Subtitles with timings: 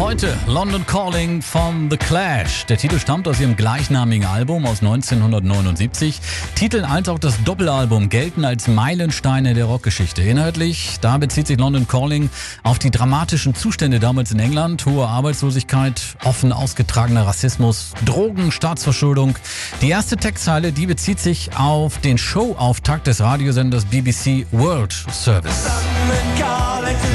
[0.00, 2.66] Heute London Calling von The Clash.
[2.66, 6.20] Der Titel stammt aus ihrem gleichnamigen Album aus 1979.
[6.54, 10.22] Titel als auch das Doppelalbum gelten als Meilensteine der Rockgeschichte.
[10.22, 12.30] Inhaltlich, da bezieht sich London Calling
[12.62, 14.86] auf die dramatischen Zustände damals in England.
[14.86, 19.34] Hohe Arbeitslosigkeit, offen ausgetragener Rassismus, Drogen, Staatsverschuldung.
[19.82, 25.66] Die erste Textzeile, die bezieht sich auf den Showauftakt des Radiosenders BBC World Service.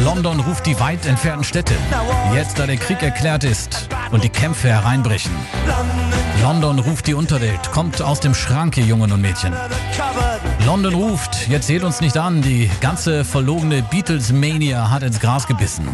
[0.03, 1.75] London ruft die weit entfernten Städte.
[2.33, 5.31] Jetzt, Krieg erklärt ist und die Kämpfe hereinbrechen.
[6.41, 7.71] London ruft die Unterwelt.
[7.71, 9.53] Kommt aus dem Schrank, ihr Jungen und Mädchen.
[10.65, 11.47] London ruft.
[11.47, 12.41] Jetzt seht uns nicht an.
[12.41, 15.87] Die ganze verlogene Beatles-Mania hat ins Gras gebissen.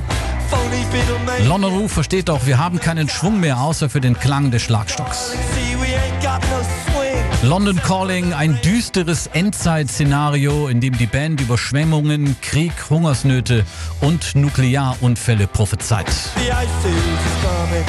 [1.47, 5.35] London Roof versteht doch, wir haben keinen Schwung mehr, außer für den Klang des Schlagstocks.
[7.41, 13.65] London Calling, ein düsteres Endzeit-Szenario, in dem die Band Überschwemmungen, Krieg, Hungersnöte
[14.01, 16.07] und Nuklearunfälle prophezeit.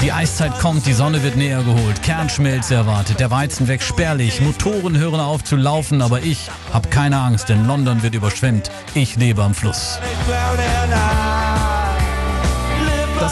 [0.03, 4.97] Die Eiszeit kommt, die Sonne wird näher geholt, Kernschmelze erwartet, der Weizen wächst spärlich, Motoren
[4.97, 9.43] hören auf zu laufen, aber ich hab keine Angst, denn London wird überschwemmt, ich lebe
[9.43, 9.99] am Fluss.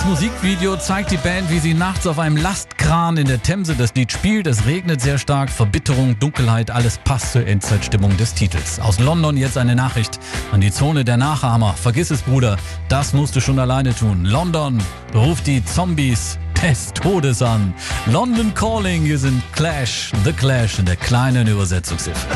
[0.08, 4.10] Musikvideo zeigt die Band, wie sie nachts auf einem Lastkran in der Themse das Lied
[4.10, 4.46] spielt.
[4.46, 8.80] Es regnet sehr stark, Verbitterung, Dunkelheit, alles passt zur Endzeitstimmung des Titels.
[8.80, 10.18] Aus London jetzt eine Nachricht
[10.50, 11.74] an die Zone der Nachahmer.
[11.74, 12.56] Vergiss es, Bruder,
[12.88, 14.24] das musst du schon alleine tun.
[14.24, 14.82] London
[15.14, 17.74] ruft die Zombies des Todes an.
[18.06, 22.26] London Calling, hier sind Clash, The Clash in der kleinen Übersetzungshilfe.